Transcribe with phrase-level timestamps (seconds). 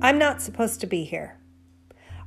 [0.00, 1.40] I'm not supposed to be here.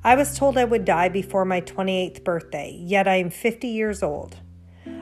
[0.04, 4.03] I was told I would die before my 28th birthday, yet I am 50 years
[4.03, 4.35] old.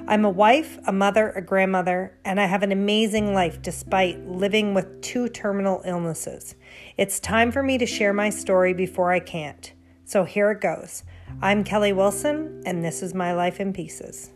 [0.08, 4.76] I'm a wife, a mother, a grandmother, and I have an amazing life despite living
[4.76, 6.54] with two terminal illnesses.
[6.96, 9.74] It's time for me to share my story before I can't.
[10.06, 11.04] So here it goes.
[11.42, 14.30] I'm Kelly Wilson, and this is my life in pieces.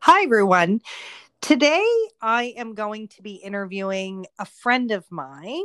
[0.00, 0.82] Hi, everyone.
[1.40, 1.86] Today,
[2.20, 5.64] I am going to be interviewing a friend of mine,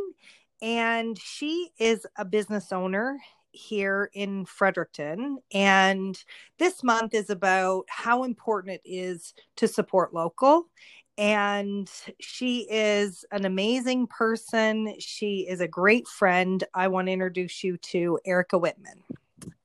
[0.62, 3.18] and she is a business owner
[3.52, 5.40] here in Fredericton.
[5.54, 6.22] And
[6.58, 10.70] this month is about how important it is to support local.
[11.18, 14.96] And she is an amazing person.
[14.99, 16.63] She is a great friend.
[16.74, 19.04] I want to introduce you to Erica Whitman.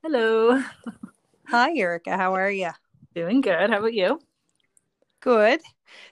[0.03, 0.63] Hello.
[1.49, 2.17] Hi, Erica.
[2.17, 2.71] How are you?
[3.15, 3.71] Doing good.
[3.71, 4.21] How about you?
[5.21, 5.61] Good.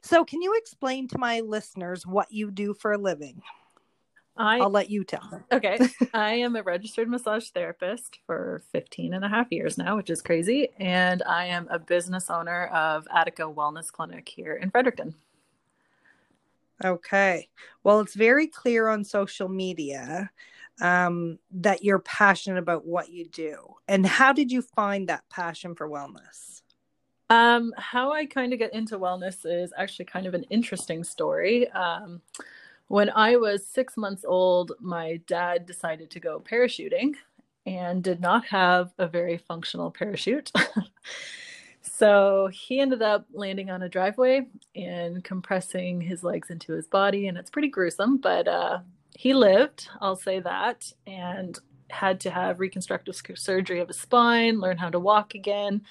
[0.02, 3.42] So, can you explain to my listeners what you do for a living?
[4.36, 5.44] I, I'll let you tell them.
[5.50, 5.78] Okay.
[6.14, 10.20] I am a registered massage therapist for 15 and a half years now, which is
[10.20, 10.68] crazy.
[10.78, 15.14] And I am a business owner of Attica Wellness Clinic here in Fredericton.
[16.84, 17.48] Okay.
[17.82, 20.30] Well, it's very clear on social media
[20.82, 23.56] um, that you're passionate about what you do.
[23.88, 26.60] And how did you find that passion for wellness?
[27.28, 31.68] Um, how I kind of get into wellness is actually kind of an interesting story.
[31.70, 32.20] Um,
[32.88, 37.14] when I was six months old, my dad decided to go parachuting
[37.66, 40.52] and did not have a very functional parachute.
[41.82, 44.46] so he ended up landing on a driveway
[44.76, 47.26] and compressing his legs into his body.
[47.26, 48.78] And it's pretty gruesome, but uh,
[49.16, 51.58] he lived, I'll say that, and
[51.90, 55.82] had to have reconstructive surgery of his spine, learn how to walk again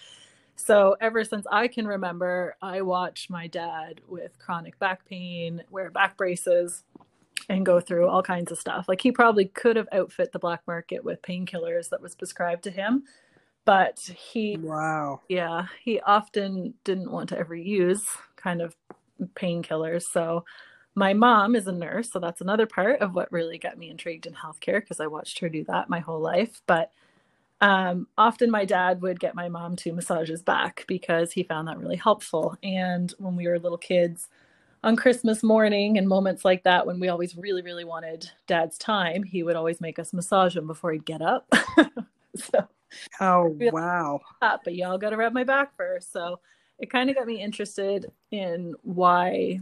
[0.56, 5.89] so ever since I can remember, I watch my dad with chronic back pain, wear
[5.92, 6.84] back braces,
[7.50, 8.88] and go through all kinds of stuff.
[8.88, 12.71] Like he probably could have outfit the black market with painkillers that was prescribed to
[12.71, 13.04] him,
[13.66, 18.05] but he wow, yeah, he often didn't want to ever use
[18.36, 18.76] kind of
[19.36, 20.04] painkillers.
[20.04, 20.45] So
[20.95, 24.26] my mom is a nurse, so that's another part of what really got me intrigued
[24.26, 26.61] in healthcare because I watched her do that my whole life.
[26.66, 26.92] But
[27.65, 31.67] um, often my dad would get my mom to massage his back because he found
[31.67, 32.55] that really helpful.
[32.61, 34.30] And when we were little kids,
[34.83, 39.23] on Christmas morning and moments like that, when we always really, really wanted dad's time,
[39.23, 41.52] he would always make us massage him before he'd get up.
[42.36, 42.67] so,
[43.20, 44.20] oh, wow.
[44.39, 46.14] But y'all got to rub my back first.
[46.14, 46.39] So
[46.77, 49.59] it kind of got me interested in why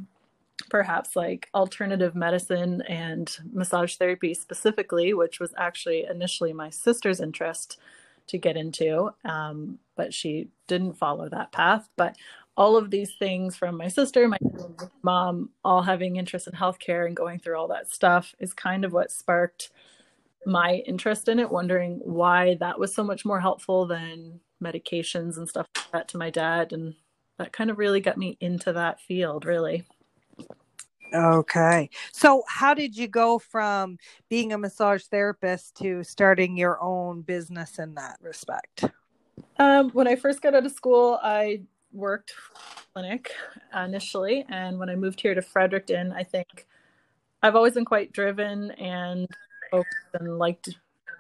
[0.70, 7.80] perhaps like alternative medicine and massage therapy specifically, which was actually initially my sister's interest
[8.28, 11.90] to get into, um, but she didn't follow that path.
[11.98, 12.16] But
[12.56, 14.38] all of these things from my sister, my
[15.02, 18.94] mom, all having interest in healthcare and going through all that stuff is kind of
[18.94, 19.72] what sparked
[20.46, 25.50] my interest in it, wondering why that was so much more helpful than medications and
[25.50, 26.74] stuff like that to my dad.
[26.74, 26.94] And
[27.38, 29.84] that kind of really got me into that field, really.
[31.14, 31.90] Okay.
[32.12, 33.98] So, how did you go from
[34.30, 38.86] being a massage therapist to starting your own business in that respect?
[39.60, 42.34] Um, when I first got out of school, I worked
[42.94, 43.32] clinic
[43.76, 46.66] initially, and when I moved here to Fredericton, I think
[47.44, 49.28] I've always been quite driven and
[49.72, 50.74] and liked you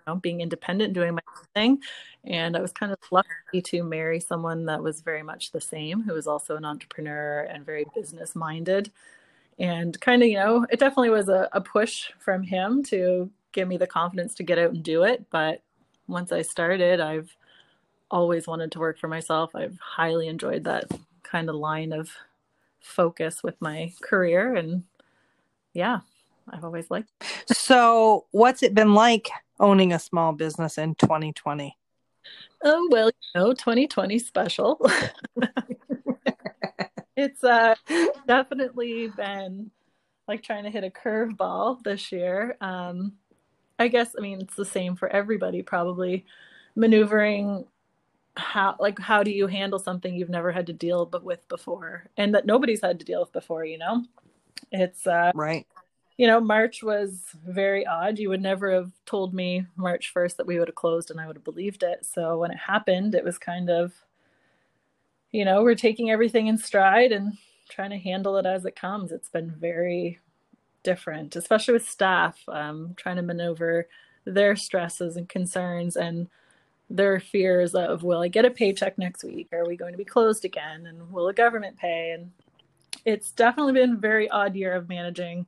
[0.07, 1.21] know, being independent, doing my
[1.53, 1.79] thing.
[2.23, 6.01] And I was kind of lucky to marry someone that was very much the same,
[6.01, 8.91] who was also an entrepreneur and very business minded
[9.59, 13.67] and kind of you know it definitely was a, a push from him to give
[13.67, 15.25] me the confidence to get out and do it.
[15.29, 15.61] But
[16.05, 17.33] once i started i've
[18.11, 19.55] always wanted to work for myself.
[19.55, 20.83] I've highly enjoyed that
[21.23, 22.11] kind of line of
[22.81, 24.55] focus with my career.
[24.55, 24.83] And
[25.73, 25.99] yeah
[26.51, 27.55] i've always liked it.
[27.55, 31.77] so what's it been like owning a small business in 2020
[32.63, 34.79] oh well you know 2020 special
[37.15, 37.75] it's uh
[38.27, 39.71] definitely been
[40.27, 42.57] like trying to hit a curveball this year.
[42.61, 43.13] Um,
[43.79, 46.25] I guess I mean it's the same for everybody probably
[46.75, 47.65] maneuvering
[48.35, 52.05] how like how do you handle something you've never had to deal but with before
[52.17, 54.03] and that nobody's had to deal with before, you know?
[54.71, 55.67] It's uh right.
[56.15, 58.19] You know, March was very odd.
[58.19, 61.25] You would never have told me March 1st that we would have closed and I
[61.25, 62.05] would have believed it.
[62.05, 63.93] So when it happened, it was kind of
[65.33, 67.33] you know, we're taking everything in stride and
[67.67, 69.11] trying to handle it as it comes.
[69.11, 70.19] It's been very
[70.83, 73.87] different, especially with staff, um, trying to maneuver
[74.25, 76.29] their stresses and concerns and
[76.89, 79.47] their fears of will I get a paycheck next week?
[79.51, 80.85] Are we going to be closed again?
[80.85, 82.11] And will the government pay?
[82.11, 82.31] And
[83.03, 85.47] it's definitely been a very odd year of managing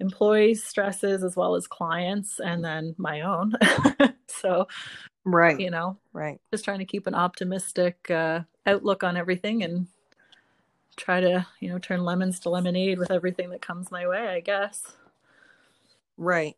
[0.00, 3.54] employees' stresses as well as clients and then my own.
[4.26, 4.66] so,
[5.24, 5.58] right.
[5.58, 6.40] You know, right.
[6.52, 9.86] Just trying to keep an optimistic uh, outlook on everything and
[10.96, 14.40] try to, you know, turn lemons to lemonade with everything that comes my way, I
[14.40, 14.82] guess.
[16.16, 16.54] Right.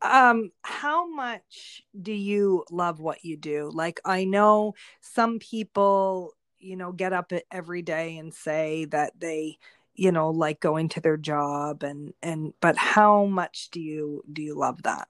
[0.00, 3.70] Um how much do you love what you do?
[3.72, 9.58] Like I know some people, you know, get up every day and say that they
[9.94, 14.40] you know like going to their job and and but how much do you do
[14.40, 15.08] you love that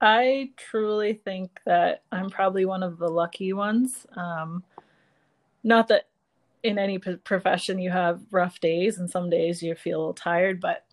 [0.00, 4.06] i truly think that i'm probably one of the lucky ones.
[4.16, 4.62] Um
[5.64, 6.08] not that
[6.62, 10.84] in any profession you have rough days and some days you feel tired but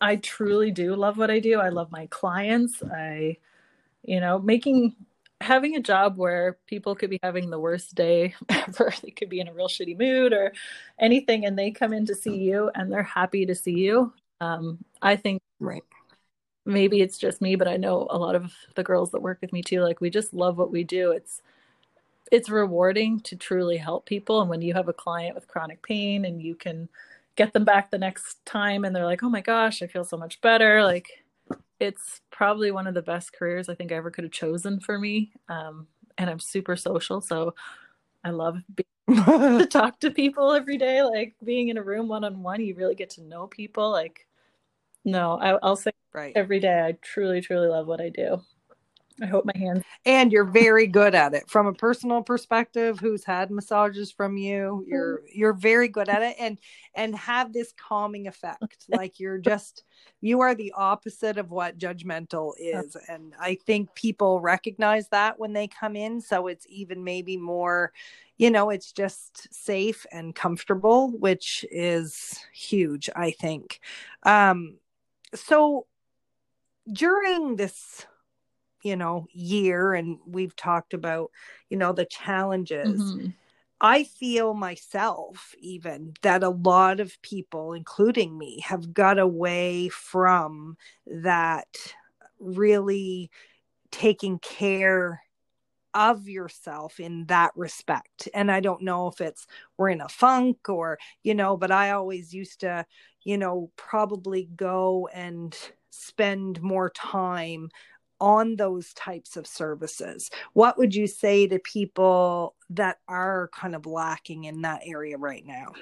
[0.00, 1.60] i truly do love what i do.
[1.60, 2.82] I love my clients.
[2.82, 3.36] I
[4.04, 4.96] you know making
[5.40, 8.92] having a job where people could be having the worst day ever.
[9.02, 10.52] They could be in a real shitty mood or
[10.98, 14.12] anything and they come in to see you and they're happy to see you.
[14.42, 15.84] Um, i think right
[16.64, 19.52] maybe it's just me but i know a lot of the girls that work with
[19.52, 21.42] me too like we just love what we do it's
[22.30, 26.24] it's rewarding to truly help people and when you have a client with chronic pain
[26.24, 26.88] and you can
[27.36, 30.16] get them back the next time and they're like oh my gosh i feel so
[30.16, 31.24] much better like
[31.80, 34.98] it's probably one of the best careers I think I ever could have chosen for
[34.98, 35.32] me.
[35.48, 35.86] Um,
[36.18, 37.54] and I'm super social, so
[38.22, 39.24] I love being
[39.58, 41.02] to talk to people every day.
[41.02, 43.90] Like being in a room one on one, you really get to know people.
[43.90, 44.26] Like,
[45.04, 46.80] no, I, will say right every day.
[46.80, 48.42] I truly, truly love what I do.
[49.22, 49.84] I hope my hands.
[50.06, 52.98] And you're very good at it from a personal perspective.
[52.98, 54.84] Who's had massages from you?
[54.86, 56.58] You're you're very good at it, and
[56.94, 58.86] and have this calming effect.
[58.88, 59.84] like you're just
[60.20, 65.52] you are the opposite of what judgmental is, and I think people recognize that when
[65.52, 66.20] they come in.
[66.20, 67.92] So it's even maybe more,
[68.38, 73.10] you know, it's just safe and comfortable, which is huge.
[73.14, 73.80] I think.
[74.22, 74.78] Um,
[75.34, 75.86] so
[76.92, 78.06] during this
[78.82, 81.30] you know year and we've talked about
[81.68, 83.28] you know the challenges mm-hmm.
[83.80, 90.76] i feel myself even that a lot of people including me have got away from
[91.06, 91.94] that
[92.38, 93.30] really
[93.90, 95.22] taking care
[95.94, 98.28] of yourself in that respect.
[98.34, 99.46] And i don't know if it's
[99.76, 102.84] we're in a funk or you know but i always used to
[103.22, 105.56] you know probably go and
[105.90, 107.70] spend more time
[108.20, 110.30] on those types of services.
[110.52, 115.44] What would you say to people that are kind of lacking in that area right
[115.46, 115.72] now?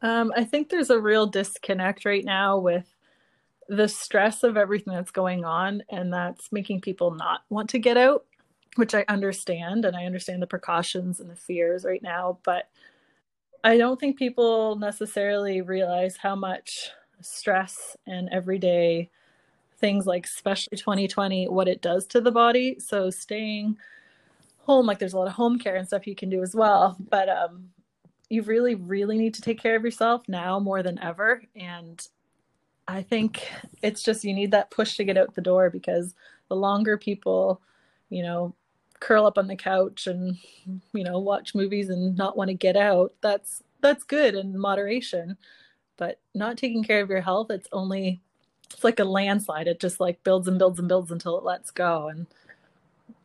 [0.00, 2.86] Um, i think there's a real disconnect right now with
[3.68, 7.96] the stress of everything that's going on and that's making people not want to get
[7.96, 8.24] out
[8.78, 12.68] which i understand and i understand the precautions and the fears right now but
[13.64, 16.90] i don't think people necessarily realize how much
[17.20, 19.10] stress and everyday
[19.78, 22.76] things like especially 2020 what it does to the body.
[22.78, 23.76] So staying
[24.58, 26.94] home like there's a lot of home care and stuff you can do as well
[27.08, 27.70] but um
[28.28, 31.42] you really really need to take care of yourself now more than ever.
[31.56, 32.06] And
[32.86, 33.48] i think
[33.82, 36.14] it's just you need that push to get out the door because
[36.48, 37.62] the longer people
[38.10, 38.54] you know
[39.00, 40.36] curl up on the couch and
[40.92, 45.36] you know watch movies and not want to get out that's that's good in moderation
[45.96, 48.20] but not taking care of your health it's only
[48.72, 49.66] it's like a landslide.
[49.66, 52.08] It just like builds and builds and builds until it lets go.
[52.08, 52.26] And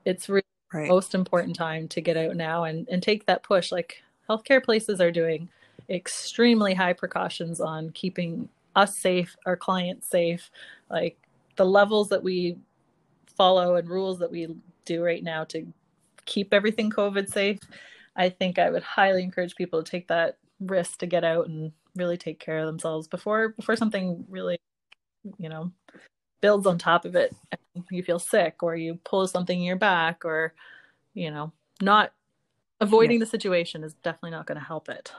[0.05, 0.87] it's really right.
[0.87, 3.71] most important time to get out now and, and take that push.
[3.71, 5.49] Like healthcare places are doing
[5.89, 10.49] extremely high precautions on keeping us safe, our clients safe.
[10.89, 11.17] Like
[11.55, 12.57] the levels that we
[13.35, 15.65] follow and rules that we do right now to
[16.25, 17.59] keep everything COVID safe.
[18.15, 21.71] I think I would highly encourage people to take that risk to get out and
[21.95, 24.57] really take care of themselves before before something really
[25.37, 25.71] you know
[26.41, 27.35] builds on top of it
[27.89, 30.53] you feel sick or you pull something in your back or
[31.13, 32.13] you know not
[32.81, 33.25] avoiding yeah.
[33.25, 35.11] the situation is definitely not going to help it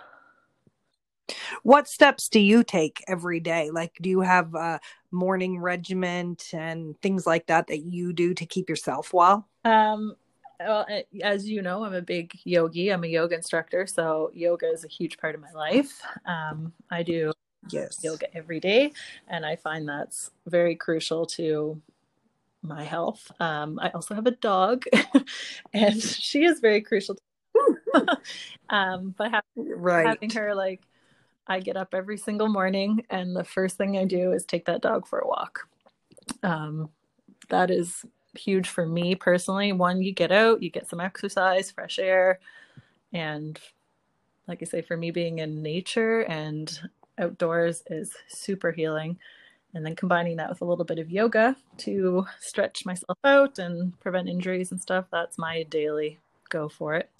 [1.62, 7.00] what steps do you take every day like do you have a morning regiment and
[7.00, 10.16] things like that that you do to keep yourself well um
[10.60, 10.86] well,
[11.22, 12.90] as you know, I'm a big yogi.
[12.90, 16.00] I'm a yoga instructor, so yoga is a huge part of my life.
[16.26, 17.32] Um, I do
[17.70, 17.98] yes.
[18.02, 18.92] yoga every day.
[19.28, 21.80] And I find that's very crucial to
[22.62, 23.30] my health.
[23.40, 24.84] Um, I also have a dog,
[25.74, 27.16] and she is very crucial.
[28.70, 30.06] um, but having, right.
[30.06, 30.80] having her, like,
[31.46, 34.82] I get up every single morning, and the first thing I do is take that
[34.82, 35.68] dog for a walk.
[36.42, 36.88] Um,
[37.50, 38.04] that is
[38.36, 39.72] huge for me personally.
[39.72, 42.40] One, you get out, you get some exercise, fresh air,
[43.12, 43.58] and
[44.48, 46.78] like I say, for me, being in nature and
[47.18, 49.18] outdoors is super healing.
[49.72, 53.98] And then combining that with a little bit of yoga to stretch myself out and
[54.00, 57.10] prevent injuries and stuff, that's my daily go for it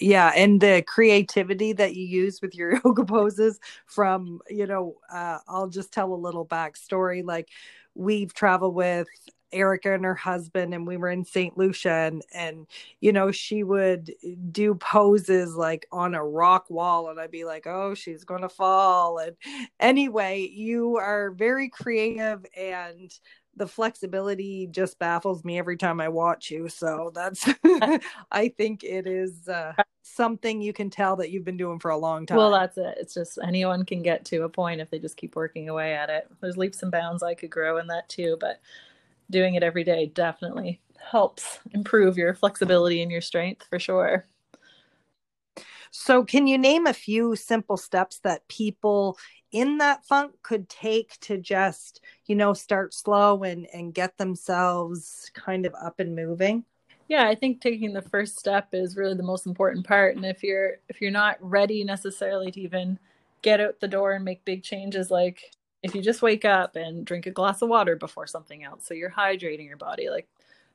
[0.00, 5.38] yeah and the creativity that you use with your yoga poses from you know uh,
[5.48, 7.48] i'll just tell a little backstory like
[7.94, 9.06] we've traveled with
[9.54, 11.56] Erica and her husband, and we were in St.
[11.56, 12.66] Lucia, and and
[13.00, 14.12] you know she would
[14.50, 19.18] do poses like on a rock wall, and I'd be like, oh, she's gonna fall.
[19.18, 19.36] And
[19.80, 23.10] anyway, you are very creative, and
[23.56, 26.68] the flexibility just baffles me every time I watch you.
[26.68, 27.48] So that's,
[28.32, 31.96] I think it is uh, something you can tell that you've been doing for a
[31.96, 32.36] long time.
[32.38, 32.96] Well, that's it.
[32.98, 36.10] It's just anyone can get to a point if they just keep working away at
[36.10, 36.28] it.
[36.40, 38.60] There's leaps and bounds I could grow in that too, but
[39.30, 40.80] doing it every day definitely
[41.10, 44.26] helps improve your flexibility and your strength for sure.
[45.90, 49.16] So, can you name a few simple steps that people
[49.54, 55.30] in that funk could take to just you know start slow and and get themselves
[55.32, 56.64] kind of up and moving?
[57.08, 60.16] Yeah i think taking the first step is really the most important part.
[60.16, 62.98] And if you're if you're not ready necessarily to even
[63.42, 67.04] get out the door and make big changes like if you just wake up and
[67.04, 70.26] drink a glass of water before something else so you're hydrating your body like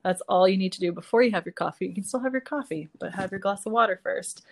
[0.04, 1.88] that's all you need to do before you have your coffee.
[1.88, 4.46] You can still have your coffee but have your glass of water first.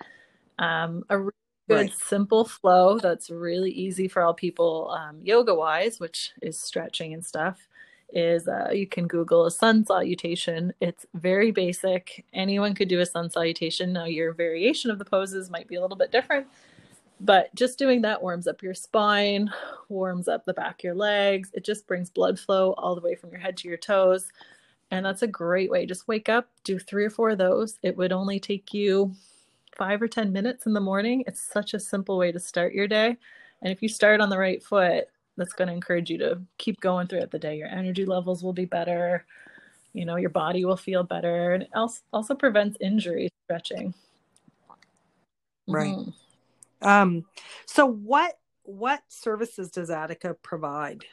[0.60, 1.19] Um, a
[1.67, 1.93] good right.
[1.93, 7.25] simple flow that's really easy for all people um, yoga wise which is stretching and
[7.25, 7.67] stuff
[8.13, 10.74] is uh, you can google a sun salutation.
[10.79, 12.25] It's very basic.
[12.33, 13.91] Anyone could do a sun salutation.
[13.91, 16.47] Now your variation of the poses might be a little bit different
[17.19, 19.51] but just doing that warms up your spine
[19.89, 21.50] warms up the back of your legs.
[21.53, 24.31] It just brings blood flow all the way from your head to your toes
[24.91, 25.86] and that's a great way.
[25.86, 27.79] Just wake up do three or four of those.
[27.83, 29.13] It would only take you
[29.77, 31.24] five or 10 minutes in the morning.
[31.27, 33.17] It's such a simple way to start your day.
[33.62, 35.05] And if you start on the right foot,
[35.38, 37.57] that's going to encourage you to keep going throughout the day.
[37.57, 39.25] Your energy levels will be better.
[39.93, 41.53] You know, your body will feel better.
[41.53, 41.69] And it
[42.12, 43.93] also, prevents injury stretching.
[45.67, 45.96] Right.
[45.96, 46.88] Mm-hmm.
[46.88, 47.25] Um,
[47.65, 51.05] so what what services does Attica provide?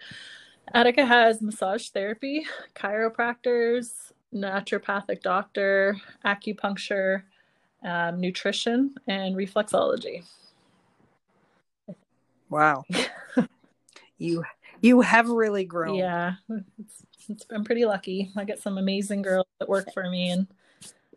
[0.73, 7.23] Attica has massage therapy, chiropractors, naturopathic doctor, acupuncture,
[7.85, 10.25] um, nutrition, and reflexology.
[12.50, 12.85] Wow.
[14.19, 14.45] you
[14.81, 15.97] you have really grown.
[15.97, 16.35] Yeah,
[16.79, 18.31] it's, it's, I'm pretty lucky.
[18.37, 20.47] I get some amazing girls that work for me, and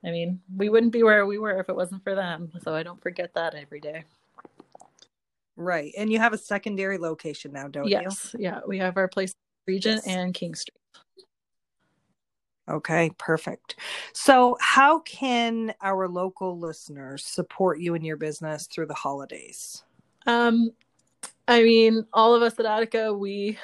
[0.05, 2.51] I mean, we wouldn't be where we were if it wasn't for them.
[2.63, 4.03] So I don't forget that every day.
[5.55, 8.01] Right, and you have a secondary location now, don't yes.
[8.01, 8.05] you?
[8.09, 9.33] Yes, yeah, we have our place
[9.67, 10.15] Regent yes.
[10.15, 10.77] and King Street.
[12.69, 13.77] Okay, perfect.
[14.11, 19.83] So, how can our local listeners support you in your business through the holidays?
[20.25, 20.71] Um,
[21.47, 23.57] I mean, all of us at Attica, we,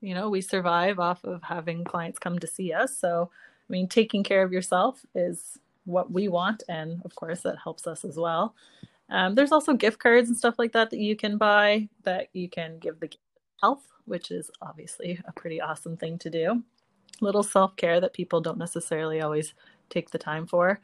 [0.00, 2.96] you know, we survive off of having clients come to see us.
[2.96, 7.56] So, I mean, taking care of yourself is what we want, and of course, that
[7.62, 8.54] helps us as well.
[9.10, 12.48] Um, there's also gift cards and stuff like that that you can buy that you
[12.48, 13.10] can give the
[13.60, 16.62] health, which is obviously a pretty awesome thing to do
[17.20, 19.54] little self care that people don't necessarily always
[19.90, 20.80] take the time for.